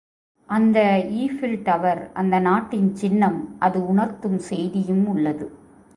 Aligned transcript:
அந்த 0.49 0.77
Eiffel 1.11 1.61
tower 1.61 2.11
அந்த 2.13 2.39
நாட்டின் 2.39 2.95
சின்னம் 2.95 3.55
அது 3.59 3.79
உ.ணர்த்தும் 3.81 4.39
செய்தியும் 4.49 5.05
உள்ளது. 5.07 5.47